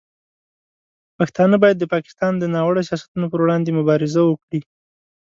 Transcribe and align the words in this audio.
پښتانه 1.17 1.55
باید 1.63 1.77
د 1.79 1.83
پاکستان 1.93 2.33
د 2.37 2.43
ناوړه 2.55 2.81
سیاستونو 2.89 3.25
پر 3.31 3.39
وړاندې 3.43 3.75
مبارزه 3.79 4.21
وکړي. 4.25 4.59